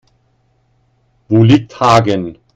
[1.29, 2.39] Wo liegt Hagen?